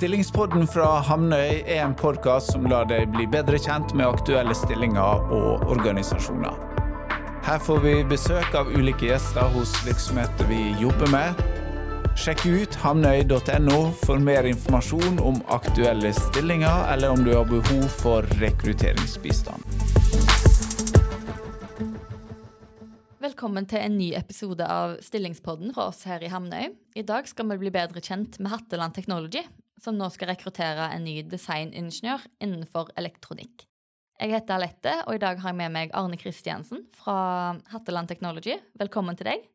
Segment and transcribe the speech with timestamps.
[0.00, 5.26] Stillingspodden fra Hamnøy er en podkast som lar deg bli bedre kjent med aktuelle stillinger
[5.36, 6.56] og organisasjoner.
[7.44, 11.44] Her får vi besøk av ulike gjester hos virksomheter vi jobber med.
[12.16, 18.24] Sjekk ut hamnøy.no for mer informasjon om aktuelle stillinger, eller om du har behov for
[18.40, 19.68] rekrutteringsbistand.
[23.20, 26.72] Velkommen til en ny episode av Stillingspodden fra oss her i Hamnøy.
[26.96, 29.44] I dag skal vi bli bedre kjent med Hatteland Technology,
[29.80, 33.64] som nå skal rekruttere en ny designingeniør innenfor elektronikk.
[34.20, 38.58] Jeg heter Alette, og i dag har jeg med meg Arne Kristiansen fra Hatteland Technology.
[38.76, 39.46] Velkommen til deg.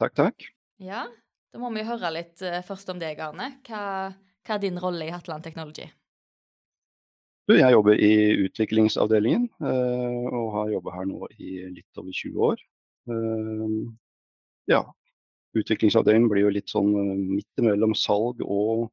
[0.00, 0.46] Takk, takk.
[0.80, 1.08] Ja,
[1.52, 3.50] Da må vi høre litt uh, først om deg, Arne.
[3.68, 3.82] Hva,
[4.16, 5.84] hva, er din rolle i Hatteland Technology?
[7.52, 8.14] Jeg jobber i
[8.46, 12.64] utviklingsavdelingen, uh, og har jobba her nå i litt over 20 år.
[13.12, 13.92] Uh,
[14.72, 14.80] ja,
[15.60, 16.88] utviklingsavdelingen blir jo litt sånn
[17.34, 18.88] midt imellom salg og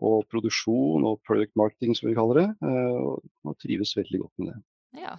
[0.00, 2.48] og produksjon og product marketing, som vi kaller det.
[2.66, 3.10] Eh,
[3.46, 4.60] og trives veldig godt med det.
[5.04, 5.18] Ja.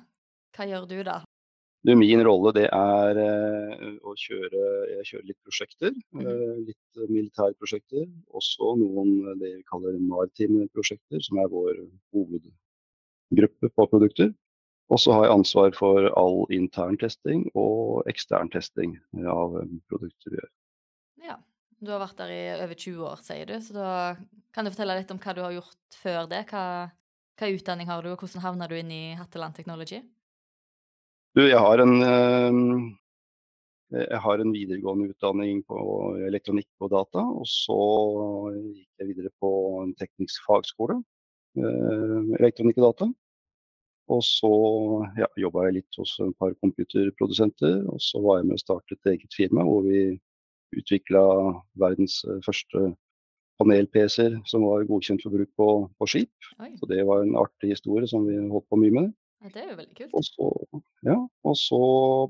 [0.56, 1.22] Hva gjør du da?
[1.82, 4.60] Du, min rolle det er uh, å kjøre
[4.92, 5.96] Jeg kjører litt prosjekter.
[6.14, 8.06] Uh, litt militære prosjekter.
[8.38, 11.80] Også noen det vi kaller maritime prosjekter, som er vår
[12.14, 14.30] hovedgruppe på produkter.
[14.92, 19.56] Og så har jeg ansvar for all intern testing og ekstern testing av
[19.90, 20.52] produkter vi gjør.
[21.82, 23.56] Du har vært der i over 20 år, sier du.
[23.66, 23.92] Så da
[24.54, 26.44] kan du fortelle litt om hva du har gjort før det?
[26.52, 26.64] Hva,
[27.42, 30.04] hva utdanning har du, og hvordan havna du inn i Hatteland Technology?
[31.34, 32.60] Du, jeg har en øh,
[33.92, 35.78] jeg har en videregående utdanning på
[36.28, 37.23] elektronikk og data.
[37.26, 37.80] Og så
[38.54, 39.52] gikk jeg videre på
[39.82, 41.02] en teknisk fagskole,
[41.58, 43.10] øh, elektronikk og data.
[44.12, 44.52] Og så
[45.20, 47.82] ja, jobba jeg litt hos et par computerprodusenter.
[47.92, 50.04] Og så var jeg med og startet et eget firma hvor vi
[50.77, 51.22] utvikla
[51.80, 52.91] verdens første
[53.61, 55.67] panel-PC-er som var godkjent for bruk på,
[56.00, 56.52] på skip.
[56.61, 56.72] Oi.
[56.80, 59.11] Så det var en artig historie som vi holdt på mye med.
[59.42, 60.17] Ja, det er jo veldig kult.
[60.17, 60.49] Og så,
[61.08, 61.17] ja,
[61.49, 61.81] og så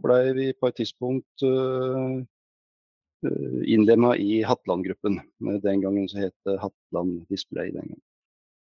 [0.03, 2.21] blei vi på et tidspunkt uh,
[3.67, 5.19] innlemma i Hatteland-gruppen.
[5.65, 7.73] Den gangen så het det Hatteland Display.
[7.75, 8.03] den gangen.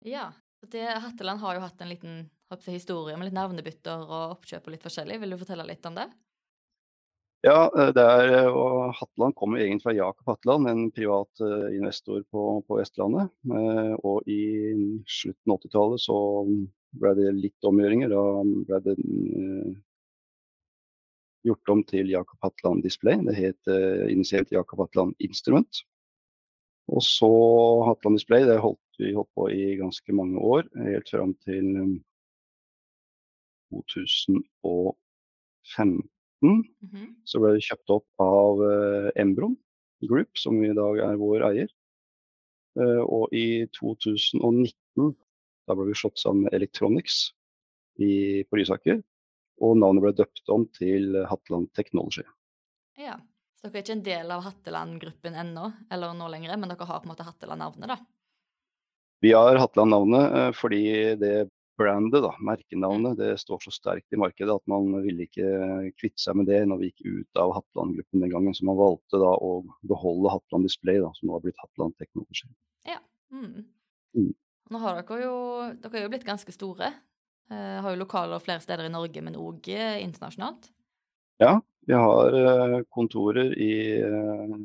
[0.07, 0.29] Ja,
[0.71, 2.21] det, Hatteland har jo hatt en liten
[2.71, 5.19] historie med litt navnebytter og oppkjøp og litt forskjellig.
[5.23, 6.07] Vil du fortelle litt om det?
[7.45, 11.69] Ja, eh, det er, eh, og Hatteland kommer egentlig fra Jakob Hatteland, en privat uh,
[11.75, 13.29] investor på, på Vestlandet.
[14.03, 14.73] Og i
[15.11, 16.17] slutten av 80-tallet så
[16.97, 18.09] ble det litt omgjøringer.
[18.11, 18.97] Da ble det
[21.47, 23.21] gjort om til Jakob Hatteland Display.
[23.29, 23.63] Det het
[24.11, 25.85] initielt Jakob Hatteland Instrument.
[26.91, 27.31] Og så
[27.87, 32.01] Hatteland Display, det holdt vi holdt på i ganske mange år, helt fram til
[33.71, 36.03] 2015.
[36.45, 37.15] Mm -hmm.
[37.25, 38.61] Så ble det kjøpt opp av
[39.17, 39.57] Embron
[40.01, 41.69] Group, som i dag er vår eier.
[42.77, 45.15] Uh, og i 2019
[45.67, 47.31] da ble vi slått sammen med Electronics
[47.99, 49.01] i, på Lysaker.
[49.65, 52.27] Og navnet ble døpt om til Hatteland Technology.
[53.01, 53.17] Ja,
[53.57, 57.01] Så dere er ikke en del av Hatteland-gruppen ennå, eller nå lenger, men dere har
[57.01, 57.97] på en måte Hatteland-navnet, da?
[59.25, 60.85] Vi har Hatteland-navnet uh, fordi
[61.19, 61.35] det
[61.79, 66.39] brandet, da, merkenavnet, det står så sterkt i markedet at man ville ikke kvitte seg
[66.41, 68.57] med det når vi gikk ut av Hatland-gruppen den gangen.
[68.57, 69.53] Så man valgte da å
[69.89, 72.49] beholde Hatland Display, da, som nå har blitt Hatland Technology.
[72.89, 73.01] Ja.
[73.35, 73.67] Mm.
[74.17, 74.33] Mm.
[74.73, 75.37] Nå har dere jo,
[75.83, 76.91] dere er jo blitt ganske store.
[77.53, 80.71] Eh, har jo lokaler flere steder i Norge, men òg eh, internasjonalt.
[81.43, 84.57] Ja, vi har eh, kontorer i eh,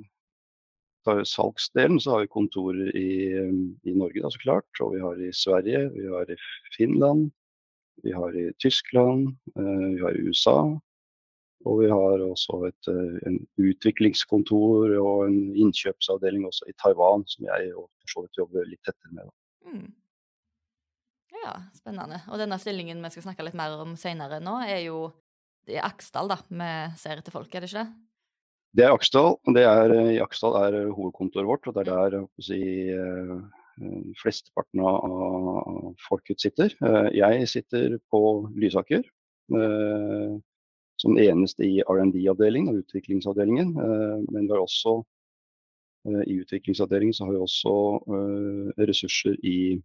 [1.05, 3.11] tar salgsdelen, så har vi kontorer i,
[3.83, 4.69] i Norge, da, så klart.
[4.83, 6.37] Og vi har i Sverige, vi har i
[6.75, 7.29] Finland,
[8.03, 10.57] vi har i Tyskland, eh, vi har i USA.
[11.65, 17.45] Og vi har også et eh, en utviklingskontor og en innkjøpsavdeling også i Taiwan, som
[17.49, 19.33] jeg for så vidt jobber litt tettere med.
[19.67, 19.89] Mm.
[21.41, 22.21] Ja, spennende.
[22.29, 25.09] Og denne stillingen vi skal snakke litt mer om senere nå, er jo
[25.69, 28.10] i Aksdal da, vi ser etter folk, er det ikke det?
[28.71, 29.35] Det er Aksdal.
[29.51, 32.61] Det er, I Aksdal er hovedkontoret vårt, og det er der si,
[32.95, 36.71] eh, flesteparten av folket sitter.
[36.79, 38.21] Eh, jeg sitter på
[38.55, 40.37] Lysaker eh,
[41.01, 43.73] som eneste i R&D-avdelingen og utviklingsavdelingen.
[44.29, 45.01] Men vi har også
[46.05, 47.73] i utviklingsavdelingen så har vi også
[48.85, 49.81] ressurser i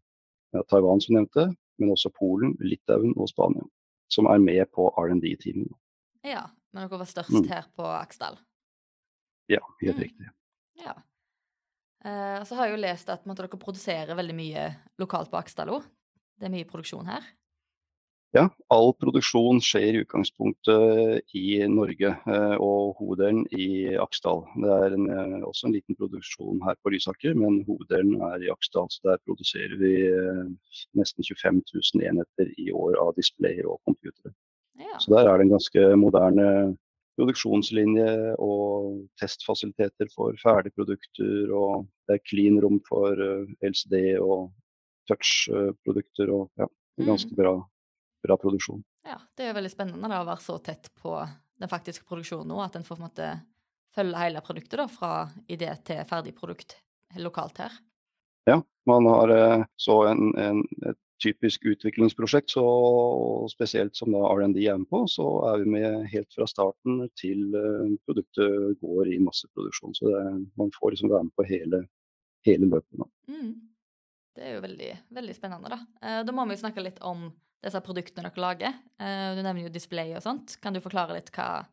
[0.68, 1.46] Taiwan, som nevnte,
[1.80, 3.64] men også Polen, Litauen og Spania,
[4.12, 5.72] som er med på R&D-teamet.
[6.24, 7.48] Ja, men dere var størst mm.
[7.48, 8.36] her på Aksdal?
[9.50, 10.02] Ja, helt mm.
[10.02, 10.30] riktig.
[10.82, 10.96] Ja.
[12.06, 14.68] Uh, så har jeg jo lest at måtte, dere produserer veldig mye
[15.02, 15.80] lokalt på Aksdalo.
[16.36, 17.24] Det er mye produksjon her?
[18.34, 24.42] Ja, all produksjon skjer i utgangspunktet i Norge, eh, og hoveddelen i Aksdal.
[24.60, 28.50] Det er en, eh, også en liten produksjon her på Lysaker, men hoveddelen er i
[28.52, 28.90] Aksdal.
[28.90, 29.94] Så der produserer vi
[30.98, 34.34] nesten 25 000 enheter i år av displayer og computere.
[34.76, 34.98] Ja.
[34.98, 36.76] Så der er det en ganske moderne
[37.16, 41.52] produksjonslinje og testfasiliteter for ferdigprodukter.
[41.56, 43.16] Og det er clean rom for
[43.64, 44.50] LCD og
[45.08, 46.30] touch-produkter.
[46.30, 46.68] og ja,
[46.98, 47.36] ganske Mm.
[47.36, 47.56] bra
[48.26, 48.82] bra produksjon.
[49.06, 51.12] Ja, det er veldig spennende da, å være så tett på
[51.60, 53.28] den faktiske produksjonen nå, at en får på en måte
[53.94, 56.76] følge hele produktet da, fra idé til ferdig produkt
[57.22, 57.76] lokalt her.
[58.46, 62.64] Ja, man har eh, så en, en, et typisk utviklingsprosjekt, så
[63.50, 67.94] spesielt som R&D er med på, så er vi med helt fra starten til uh,
[68.08, 69.96] produktet går i masseproduksjon.
[69.96, 70.24] Så det,
[70.60, 71.82] man får liksom være med på hele,
[72.48, 73.08] hele løpet.
[73.32, 73.54] Mm.
[74.36, 75.80] Det er jo veldig, veldig spennende, da.
[76.04, 77.30] Eh, da må vi snakke litt om
[77.64, 78.74] disse produktene dere lager.
[79.00, 80.58] Eh, du nevner jo display og sånt.
[80.60, 81.64] Kan du forklare litt hva,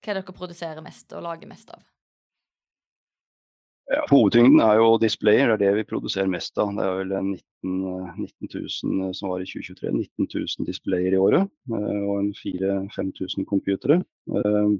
[0.00, 1.84] hva dere produserer mest og lager mest av?
[3.90, 6.70] Ja, hovedtyngden er jo displayer, det er det vi produserer mest av.
[6.76, 7.40] Det er vel 19,
[8.22, 9.90] 19 000 som var i 2023.
[9.90, 13.98] 19 000 displayer i året eh, og en 4000-5000 computere.
[14.30, 14.72] Eh,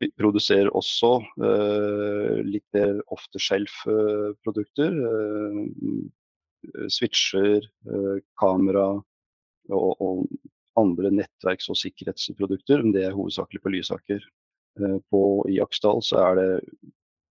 [0.00, 1.10] vi produserer også
[1.40, 4.92] uh, litt mer ofte shelf-produkter.
[4.92, 7.64] Uh, switcher,
[8.36, 8.90] kamera
[9.72, 10.26] og, og,
[10.76, 12.82] andre nettverks- og sikkerhetsprodukter.
[12.84, 14.20] Men det er hovedsakelig på Lysaker.
[15.08, 16.50] På, I Aksdal så er det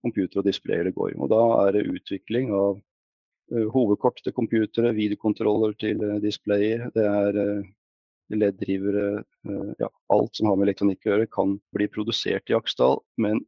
[0.05, 1.17] computer og displayer det går i.
[1.19, 2.79] Og da er det utvikling av
[3.73, 6.85] hovedkort til computere, videokontroller til displayer.
[6.93, 7.39] Det er
[8.29, 9.23] LED-drivere,
[9.81, 12.99] ja, alt som har med elektronikk å gjøre, kan bli produsert i Aksdal.
[13.17, 13.41] Men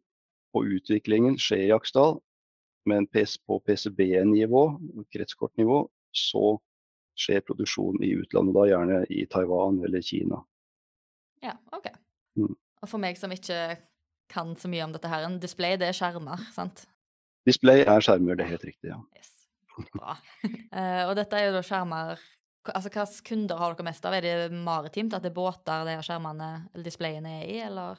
[0.55, 2.17] på utviklingen skjer i Aksdal.
[2.89, 4.63] Men på PCB-nivå,
[5.13, 5.83] kretskortnivå,
[6.17, 6.57] så
[7.21, 8.57] skjer produksjonen i utlandet.
[8.57, 10.41] Da gjerne i Taiwan eller Kina.
[11.45, 11.91] Ja, OK.
[12.41, 12.55] Mm.
[12.81, 13.77] Og for meg som ikke
[14.31, 16.85] kan så mye om dette her, en display det er skjermer, sant?
[17.47, 18.99] Display er skjermer, det er helt riktig, ja.
[19.17, 19.31] Yes.
[19.95, 20.17] Bra.
[20.43, 22.21] uh, og dette er jo da skjermer
[22.69, 24.13] Altså, Hvilke kunder har dere mest av?
[24.13, 27.97] Er det maritimt, at det er båter de skjermene eller displayene er i, eller?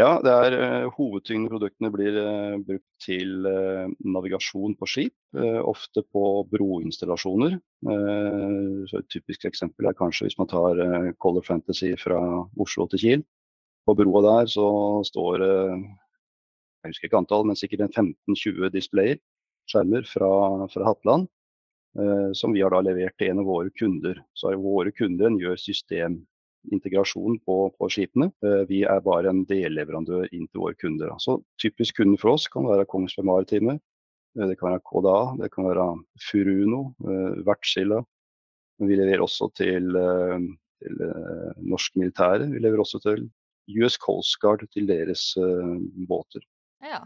[0.00, 5.16] Ja, det er uh, hovedtyngden produktene blir uh, brukt til uh, navigasjon på skip.
[5.32, 6.22] ofte på
[6.52, 7.54] broinstallasjoner.
[8.88, 10.76] så et typisk eksempel er kanskje hvis man tar
[11.24, 12.18] Color Fantasy fra
[12.60, 13.22] Oslo til Kiel.
[13.86, 14.66] På broa der så
[15.06, 15.54] står det,
[16.82, 19.18] jeg husker ikke antall, men sikkert en 15-20 displayer,
[19.70, 20.32] skjermer fra,
[20.72, 21.30] fra Hatland.
[22.32, 24.16] som vi har da levert til en av våre kunder.
[24.32, 28.30] Så våre kunder gjør systemintegrasjon på, på skipene.
[28.70, 31.12] vi er bare en delleverandør inn til våre kunder.
[31.20, 33.76] Så typisk kunden for oss kan være Kongsberg Maritime,
[34.32, 35.86] det kan være KDA, det kan være
[36.30, 36.82] Furuno,
[37.44, 38.00] Vertsila.
[38.80, 39.92] Men vi leverer også til,
[40.80, 41.02] til
[41.60, 42.48] norsk militære.
[42.54, 43.28] Vi leverer også til
[43.80, 45.32] US Coast Guard til deres
[46.08, 46.44] båter.
[46.84, 47.04] Ja.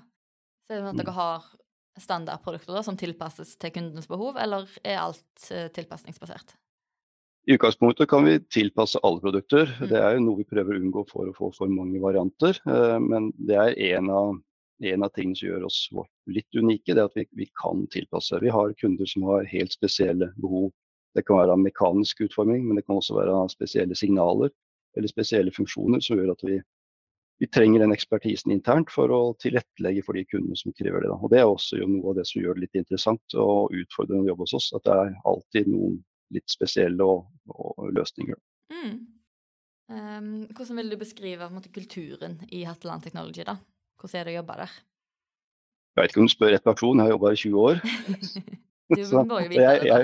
[0.66, 1.44] Så er det sånn at dere har
[2.00, 6.56] standardprodukter da, som tilpasses til kundens behov, eller er alt uh, tilpasningsbasert?
[7.46, 9.70] I utgangspunktet kan vi tilpasse alle produkter.
[9.78, 9.86] Mm.
[9.92, 12.58] Det er jo noe vi prøver å unngå for å få for mange varianter.
[12.66, 14.34] Uh, men det er en av,
[14.90, 15.78] en av tingene som gjør oss
[16.32, 18.42] litt unike, det er at vi, vi, kan tilpasse.
[18.42, 20.72] Vi har kunder som har helt spesielle behov.
[21.16, 24.50] Det kan være mekanisk utforming, men det kan også være spesielle signaler
[24.96, 26.60] eller spesielle funksjoner som gjør at vi
[27.38, 31.10] vi trenger den ekspertisen internt for å tilrettelegge for de kundene som krever det.
[31.10, 31.19] Da.
[31.20, 34.30] Og Det er også noe av det som gjør det litt interessant og utfordrende å
[34.30, 34.71] jobbe hos oss.
[34.76, 35.99] At det er alltid noen
[36.35, 38.40] litt spesielle og, og løsninger.
[38.73, 38.94] Mm.
[39.87, 43.44] Um, hvordan vil du beskrive måte, kulturen i Hatteland Technology?
[43.47, 43.59] da?
[44.00, 44.78] Hvordan er det å jobbe der?
[45.97, 47.85] Jeg vet ikke om du spør rett person, jeg har jobba i 20 år.
[48.97, 50.00] du må jo vite det.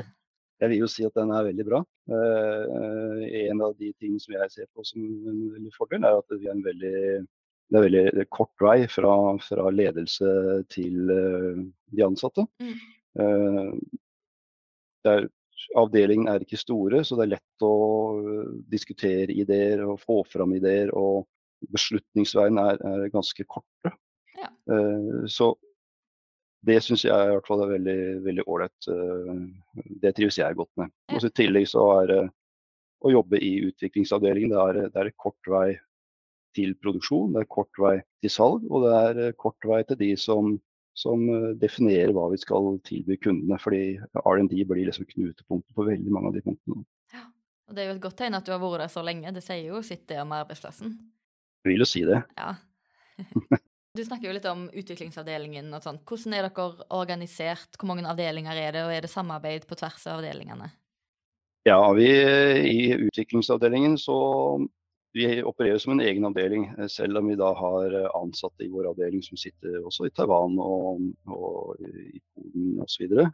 [0.62, 1.82] Jeg, vil jo si at den er veldig bra.
[2.10, 6.34] Uh, en av de tingene som jeg ser på som en veldig fordel, er at
[6.36, 7.02] vi er en veldig,
[7.72, 10.32] det er veldig kort vei fra, fra ledelse
[10.72, 12.46] til uh, de ansatte.
[12.62, 12.76] Mm.
[13.18, 13.74] Uh,
[15.10, 15.26] er,
[15.78, 17.74] avdelingen er ikke store, så det er lett å
[18.70, 20.94] diskutere ideer og få fram ideer.
[20.94, 21.26] Og
[21.74, 23.92] beslutningsveien er, er ganske korte.
[24.42, 24.48] Ja.
[25.30, 25.52] så
[26.66, 28.88] det syns jeg i hvert fall er veldig veldig ålreit.
[30.02, 30.92] Det trives jeg godt med.
[31.10, 32.20] Og I tillegg så er det
[33.02, 35.72] å jobbe i utviklingsavdelingen, det er, det er kort vei
[36.56, 40.10] til produksjon, det er kort vei til salg, og det er kort vei til de
[40.20, 40.52] som,
[40.98, 41.24] som
[41.58, 43.58] definerer hva vi skal tilby kundene.
[43.62, 43.82] Fordi
[44.22, 46.84] R&D blir liksom knutepunktet på veldig mange av de punktene.
[47.16, 47.24] Ja.
[47.68, 49.34] Og Det er jo et godt tegn at du har vært der så lenge.
[49.34, 50.94] Det sier jo sitt det om arbeidsplassen.
[51.62, 52.22] Jeg vil jo si det.
[52.38, 52.54] Ja.
[53.92, 55.98] Du snakker jo litt om utviklingsavdelingen og sånn.
[56.08, 57.74] Hvordan er dere organisert?
[57.76, 60.70] Hvor mange avdelinger er det, og er det samarbeid på tvers av avdelingene?
[61.68, 64.16] Ja, vi i utviklingsavdelingen så
[65.12, 68.70] vi opererer som en egen avdeling, eh, selv om vi da har eh, ansatte i
[68.72, 73.12] vår avdeling som sitter også i Taiwan og, og i Polen osv.
[73.12, 73.28] Så,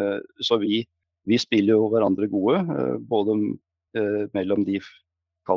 [0.00, 0.80] uh, så vi,
[1.28, 2.62] vi, spiller jo hverandre gode,
[3.10, 3.36] både
[4.32, 4.78] mellom de,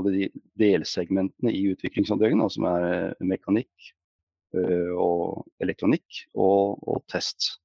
[0.05, 3.93] de delsegmentene i utviklingsavdelingen, som er mekanikk
[4.53, 7.55] og elektronikk og, og test.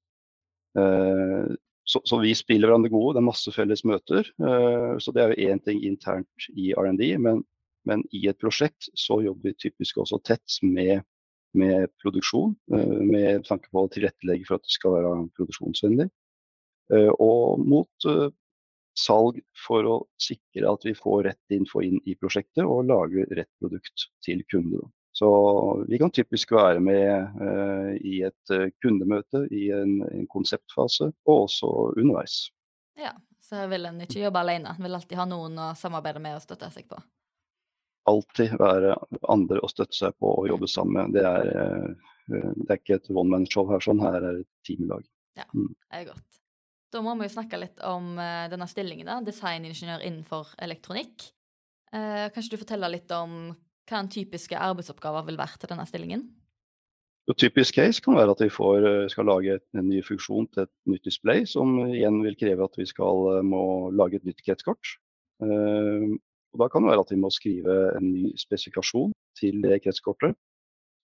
[1.89, 4.29] Så, så, vi spiller hverandre gode, det er masse felles møter.
[5.01, 7.43] Så det er jo én ting internt i R&D, men,
[7.89, 11.05] men, i et prosjekt så jobber vi typisk også tett med,
[11.57, 12.57] med produksjon.
[12.69, 16.11] Med tanke på å tilrettelegge for at det skal være produksjonsvennlig.
[17.21, 18.09] Og mot
[18.99, 23.51] salg for å sikre at vi får rett info inn i prosjektet og lager rett
[23.61, 24.89] produkt til kundene.
[25.19, 31.09] Så vi kan typisk være med uh, i et uh, kundemøte i en, en, konseptfase,
[31.27, 32.37] og også underveis.
[32.99, 36.39] Ja, så vil en ikke jobbe alene, en vil alltid ha noen å samarbeide med
[36.39, 37.01] og støtte seg på?
[38.09, 38.95] Alltid være
[39.27, 41.19] andre å støtte seg på og jobbe sammen med.
[41.19, 41.51] Det er,
[42.31, 44.05] uh, det er ikke et one man-show her, sånn.
[44.05, 45.03] her er et teamlag.
[45.39, 45.73] Ja, mm.
[45.73, 46.43] det er godt.
[46.93, 51.29] Da må vi jo snakke litt om denne stillingen, da, designingeniør innenfor elektronikk.
[51.93, 53.55] Eh, kanskje du forteller litt om
[53.89, 56.27] hva en typiske arbeidsoppgaver vil være til denne stillingen?
[57.29, 60.63] Et typisk case kan være at vi får, eh, skal lage en ny funksjon til
[60.65, 64.43] et nytt display, som igjen vil kreve at vi skal, eh, må lage et nytt
[64.45, 64.97] kretskort.
[65.41, 70.35] Og da kan det være at vi må skrive en ny spesifikasjon til det kretskortet.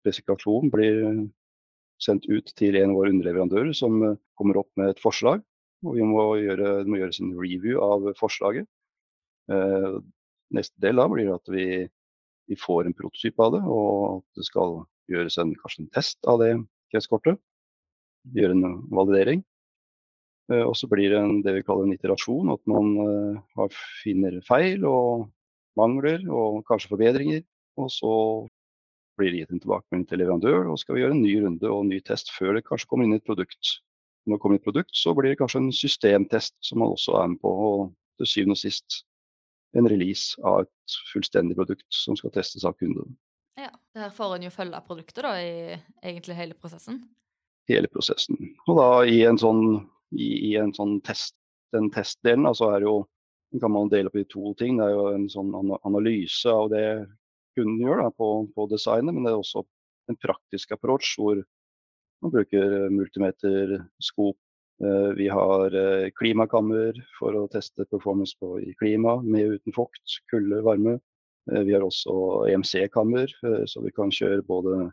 [0.03, 1.31] Spesifikasjonen blir
[2.01, 5.45] sendt ut til en av våre underleverandører som kommer opp med et forslag.
[5.85, 8.67] Og vi må gjøre, må gjøres en review av forslaget.
[9.53, 9.99] Eh,
[10.55, 11.67] neste del da blir at vi
[12.47, 14.79] vi får en prototyp av det, og at det skal
[15.13, 16.53] gjøres en, kanskje en test av det
[16.93, 17.41] kretskortet.
[18.37, 19.45] Gjøre en validering.
[20.53, 24.41] Eh, og så blir det en, det vi kaller en iterasjon, at man eh, finner
[24.47, 25.31] feil og
[25.81, 27.45] mangler og kanskje forbedringer.
[27.81, 28.13] Og så
[29.19, 31.85] blir det gitt en tilbakemelding til leverandør, og skal vi gjøre en ny runde og
[31.85, 33.79] en ny test før det kanskje kommer inn et produkt.
[34.25, 37.29] Når det kommer et produkt, så blir det kanskje en systemtest som man også er
[37.35, 37.51] med på.
[37.51, 39.03] Og til syvende og sist
[39.75, 43.17] en release av et fullstendig produkt som skal testes av kunden.
[43.59, 47.01] Ja, det her får en jo følge av produktet da, i egentlig hele prosessen?
[47.71, 48.39] Hele prosessen.
[48.69, 49.65] Og da i en sånn,
[50.15, 51.37] i, i en sånn test,
[51.75, 52.97] den testdelen, altså er jo,
[53.53, 54.79] den kan man dele opp i to ting.
[54.79, 55.53] Det er jo en sånn
[55.83, 56.87] analyse av det
[57.59, 59.65] kunden gjør da, på, på designet, men det er også
[60.11, 61.41] en praktisk approach hvor
[62.25, 64.39] man bruker multimeter, skop,
[64.83, 70.19] Eh, vi har eh, klimakammer for å teste performance på, i klima, med uten fukt,
[70.33, 70.99] kulde, varme.
[71.53, 73.31] Eh, vi har også EMC-kammer,
[73.71, 74.89] så vi kan kjøre både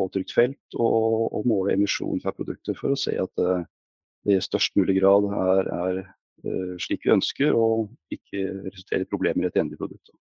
[0.00, 4.74] påtrykt felt og, og, måle emisjon fra produktet for å se at det i størst
[4.78, 9.78] mulig grad er, er slik vi ønsker, og ikke resulterer i problemer i et endelig
[9.82, 10.14] produkt.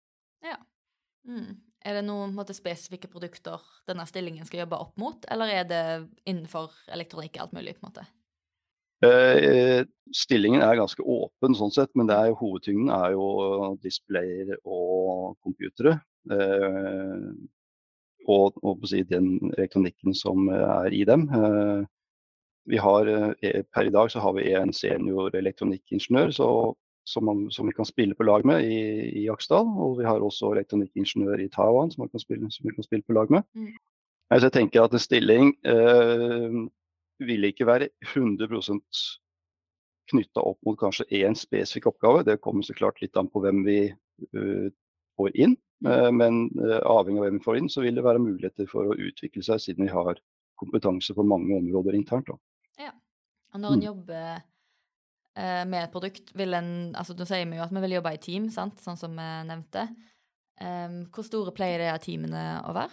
[0.43, 0.57] Ja.
[1.25, 1.55] Mm.
[1.81, 5.85] Er det noen måte, spesifikke produkter denne stillingen skal jobbe opp mot, eller er det
[6.29, 7.73] innenfor elektronikk alt mulig?
[7.79, 8.05] på en måte?
[9.01, 9.81] Eh,
[10.13, 15.95] stillingen er ganske åpen sånn sett, men er jo, hovedtyngden er jo displayer og computere.
[16.29, 17.31] Eh,
[18.29, 21.25] og, og si, den elektronikken som er i dem.
[21.33, 23.09] Eh, har,
[23.73, 26.29] per i dag så har vi en senior elektronikkingeniør
[27.07, 28.81] som, som, vi kan spille på lag med i,
[29.23, 29.65] i Aksdal.
[29.65, 33.05] Og vi har også elektronikkingeniør i Taiwan som, vi kan spille, som vi kan spille
[33.07, 33.47] på lag med.
[33.55, 33.73] Mm.
[34.31, 36.61] Altså, jeg tenker at en stilling eh,
[37.27, 38.61] vil ikke være 100
[40.11, 42.23] knytta opp mot kanskje én spesifikk oppgave.
[42.27, 44.67] Det kommer så klart litt an på hvem vi uh,
[45.19, 45.55] får inn.
[45.85, 48.91] Uh, men uh, avhengig av hvem vi får inn, så vil det være muligheter for
[48.91, 50.19] å utvikle seg, siden vi har
[50.59, 52.27] kompetanse på mange områder internt.
[52.27, 52.87] Da.
[52.89, 52.91] Ja,
[53.53, 53.87] og når en mm.
[53.87, 54.43] jobber
[55.35, 58.19] med et produkt, vil en altså Nå sier vi jo at vi vil jobbe i
[58.19, 58.81] team, sant?
[58.83, 59.85] sånn som vi nevnte.
[60.61, 62.91] Um, hvor store pleier det av teamene å være?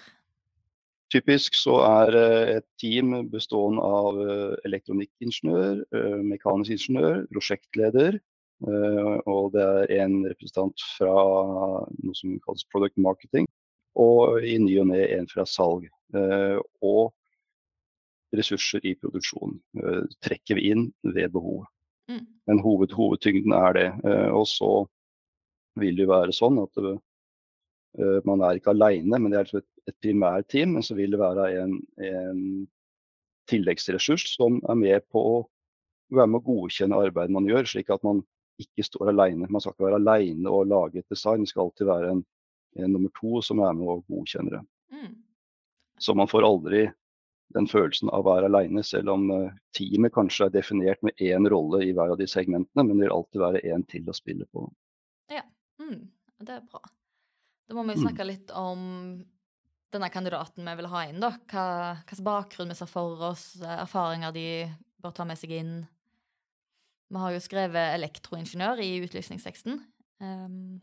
[1.09, 2.17] Typisk så er
[2.59, 8.19] et team bestående av eh, elektronikkingeniør, eh, mekanisk ingeniør, prosjektleder.
[8.69, 11.15] Eh, og det er en representant fra
[11.89, 13.49] noe som kalles product marketing.
[13.97, 15.89] Og i ny og ne en fra salg.
[16.85, 17.09] Og
[18.37, 19.57] ressurser i produksjon
[20.25, 21.65] trekker vi inn ved behov.
[22.09, 22.25] Mm.
[22.49, 23.89] Men hoved, hovedtyngden er det.
[24.33, 24.73] Og så
[25.79, 26.81] vil det være sånn at
[28.25, 31.51] man er ikke aleine, men det er et et primærteam, men så vil det være
[31.63, 32.43] en, en,
[33.49, 35.37] tilleggsressurs som er med på å
[36.13, 38.21] være med å godkjenne arbeidet man gjør, slik at man
[38.61, 39.49] ikke står alene.
[39.49, 42.21] Man skal ikke være alene og lage et design, det skal alltid være en,
[42.77, 44.61] en nummer to som er med å godkjenne det.
[44.93, 45.15] Mm.
[46.05, 46.83] Så man får aldri
[47.57, 51.49] den følelsen av å være aleine, selv om uh, teamet kanskje er definert med én
[51.49, 54.49] rolle i hver av de segmentene, men det vil alltid være én til å spille
[54.53, 54.67] på.
[55.33, 55.45] Ja,
[55.81, 56.03] mm,
[56.45, 56.83] det er bra.
[57.69, 58.05] Da må vi mm.
[58.05, 58.83] snakke litt om
[59.93, 61.33] denne kandidaten vi vil ha inn, da.
[61.49, 61.69] Hva
[62.03, 64.49] slags bakgrunn vi ser for oss, erfaringer de
[65.01, 65.73] bør ta med seg inn.
[67.09, 69.81] Vi har jo skrevet elektroingeniør i utlysningsteksten.
[70.21, 70.81] Um,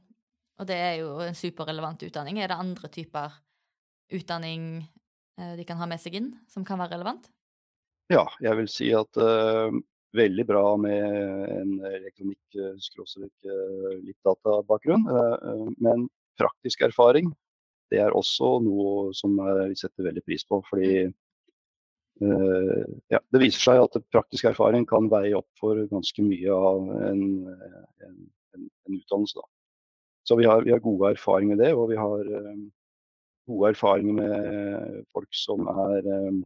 [0.58, 2.40] og det er jo en superrelevant utdanning.
[2.40, 3.36] Er det andre typer
[4.16, 4.86] utdanning
[5.36, 7.28] de kan ha med seg inn, som kan være relevant?
[8.14, 9.74] Ja, jeg vil si at uh,
[10.16, 11.06] veldig bra med
[11.50, 13.34] en elektronikk, uh, skråstrek,
[14.06, 15.08] litt databakgrunn.
[15.82, 16.08] men
[16.40, 17.34] praktisk erfaring
[17.94, 20.62] det er også noe som vi setter veldig pris på.
[20.70, 26.56] fordi uh, ja, Det viser seg at praktisk erfaring kan veie opp for ganske mye
[26.56, 27.22] av en,
[28.08, 28.18] en,
[28.56, 29.38] en, en utdannelse.
[29.38, 29.46] Da.
[30.26, 32.32] Så vi har, vi har, gode erfaringer med det, og vi har
[33.50, 36.40] gode erfaringer med folk som er um,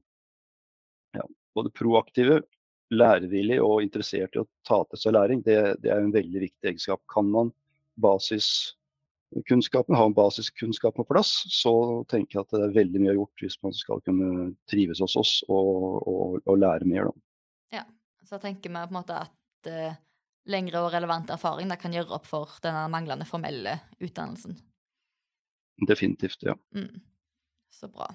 [1.17, 1.25] ja,
[1.55, 2.41] både proaktive,
[2.89, 5.43] lærevillige og interessert i å ta til seg læring.
[5.45, 7.01] Det, det er en veldig viktig egenskap.
[7.11, 7.51] Kan man
[8.01, 11.73] basiskunnskapen, ha en basiskunnskap på plass, så
[12.09, 15.33] tenker jeg at det er veldig mye gjort hvis man skal kunne trives hos oss
[15.47, 15.73] og,
[16.07, 17.09] og, og lære mer.
[17.09, 17.13] Da.
[17.81, 17.85] Ja,
[18.25, 19.99] så tenker vi på en måte at uh,
[20.49, 24.57] lengre og relevant erfaring kan gjøre opp for denne manglende formelle utdannelsen.
[25.87, 26.55] Definitivt, ja.
[26.75, 26.99] Mm.
[27.71, 28.09] Så bra.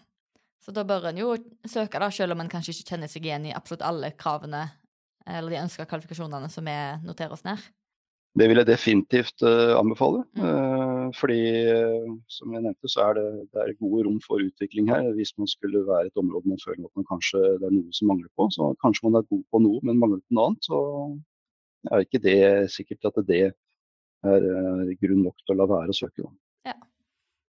[0.65, 1.35] Så da bør en jo
[1.69, 4.67] søke, da, selv om en kanskje ikke kjenner seg igjen i absolutt alle kravene
[5.25, 7.61] eller de ønska kvalifikasjonene som vi noterer oss ned.
[8.35, 10.25] Det vil jeg definitivt uh, anbefale.
[10.35, 10.45] Mm.
[10.45, 11.39] Uh, fordi
[11.71, 15.07] uh, som jeg nevnte, så er det, det er gode rom for utvikling her.
[15.15, 18.11] Hvis man skulle være et område man føler at man kanskje det er noe som
[18.11, 20.81] mangler på, så kanskje man er god på noe, men mangler på noe annet, så
[21.93, 22.41] er ikke det
[22.75, 23.43] sikkert at det
[24.25, 24.47] er
[25.03, 26.25] grunn nok til å la være å søke.
[26.25, 26.33] Da.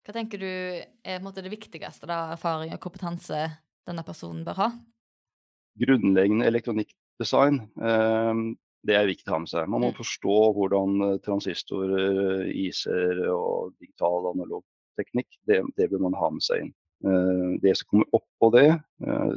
[0.05, 3.43] Hva tenker du er måte, det viktigste da, erfaring og kompetanse
[3.87, 4.69] denne personen bør ha?
[5.81, 7.61] Grunnleggende elektronikkdesign
[8.87, 9.69] det er viktig å ha med seg.
[9.69, 14.63] Man må forstå hvordan eh, transistorer, IC-er og digital analog
[14.99, 16.73] teknikk, det, det bør man ha med seg inn.
[17.05, 18.67] Eh, det som kommer oppå det,
[19.05, 19.31] eh,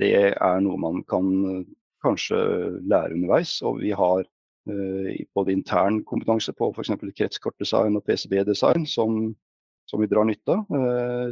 [0.00, 1.28] det er noe man kan
[2.00, 2.38] kanskje
[2.88, 3.58] lære underveis.
[3.68, 4.24] Og vi har
[5.36, 6.92] både intern kompetanse på f.eks.
[7.18, 9.34] kretskortdesign og PCB-design som,
[9.90, 10.70] som, vi drar nytte av.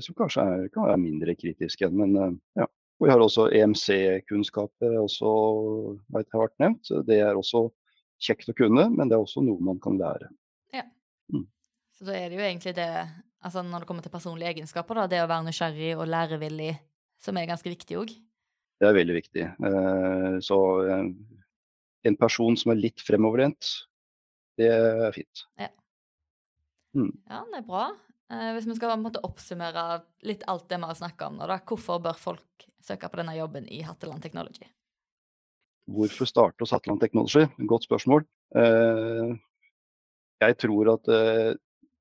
[0.04, 1.88] Som kanskje er, kan være mindre kritiske.
[1.94, 2.66] Men ja,
[2.98, 5.32] og vi har også EMC-kunnskap, også
[6.16, 6.90] vet jeg har vært nevnt.
[7.06, 7.68] Det er også
[8.22, 10.30] kjekt å kunne, men det er også noe man kan lære.
[10.74, 10.84] Ja.
[11.30, 11.46] Mm.
[11.94, 12.88] Så da er det jo egentlig det,
[13.44, 16.72] altså når det kommer til personlige egenskaper, da, det å være nysgjerrig og lærevillig,
[17.22, 18.14] som er ganske viktig òg?
[18.78, 19.46] Det er veldig viktig.
[19.68, 21.06] Eh, så eh,
[22.10, 23.72] en person som er litt fremoverlent,
[24.58, 25.46] det er fint.
[25.58, 25.70] Ja.
[26.98, 27.12] Mm.
[27.30, 27.88] ja, det er bra.
[28.28, 31.56] Eh, hvis vi skal måte oppsummere litt alt det vi har snakka om nå, da,
[31.64, 34.68] hvorfor bør folk søke på denne jobben i Hatteland Technology?
[35.88, 37.46] Hvorfor starte hos Hatteland Technology?
[37.70, 38.26] Godt spørsmål.
[38.60, 39.32] Eh,
[40.44, 41.54] jeg tror at eh,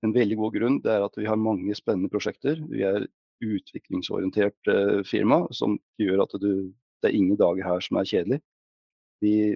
[0.03, 2.59] en veldig god grunn er at vi har mange spennende prosjekter.
[2.67, 3.07] Vi er
[3.43, 4.69] utviklingsorientert
[5.05, 8.39] firma som gjør at du, det er ingen dager her som er kjedelig.
[9.21, 9.53] Vi,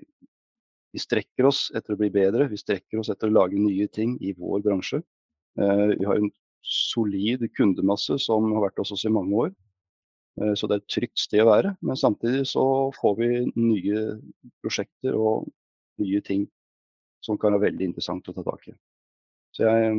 [0.93, 4.15] vi strekker oss etter å bli bedre, vi strekker oss etter å lage nye ting
[4.21, 5.01] i vår bransje.
[5.57, 6.29] Vi har en
[6.61, 9.51] solid kundemasse som har vært hos oss i mange år.
[10.41, 11.75] Eh, så det er et trygt sted å være.
[11.85, 12.63] Men samtidig så
[12.97, 14.05] får vi nye
[14.63, 15.49] prosjekter og
[16.01, 16.47] nye ting
[17.21, 18.75] som kan være veldig interessant å ta tak i.
[19.55, 19.97] Så jeg,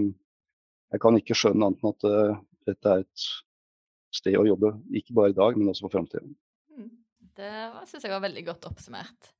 [0.95, 3.27] jeg kan ikke skjønne annet enn at uh, dette er et
[4.13, 6.35] sted å jobbe, ikke bare i dag, men også for framtiden.
[6.73, 6.91] Mm.
[7.37, 7.53] Det
[7.89, 9.31] syns jeg var veldig godt oppsummert.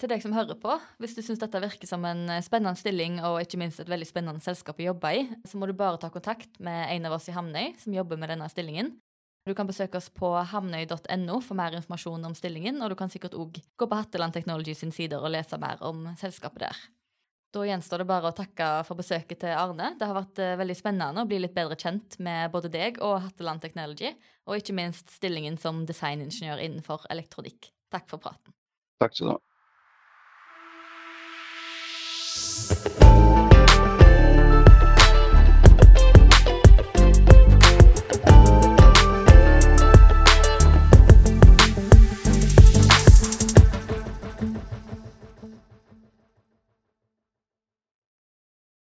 [0.00, 3.18] Til deg som hører på, hvis du syns dette virker som en eh, spennende stilling
[3.20, 6.08] og ikke minst et veldig spennende selskap å jobbe i, så må du bare ta
[6.12, 8.94] kontakt med en av oss i Hamnøy som jobber med denne stillingen.
[9.44, 13.36] Du kan besøke oss på hamnøy.no for mer informasjon om stillingen, og du kan sikkert
[13.36, 16.80] òg gå på Hatteland Technology sin sider og lese mer om selskapet der.
[17.52, 19.90] Da gjenstår det bare å takke for besøket til Arne.
[20.00, 23.18] Det har vært eh, veldig spennende å bli litt bedre kjent med både deg og
[23.26, 24.14] Hatteland Technology,
[24.48, 27.68] og ikke minst stillingen som designingeniør innenfor elektronikk.
[27.92, 28.56] Takk for praten.
[29.02, 29.40] Takk skal du ha.
[32.68, 33.09] Bye.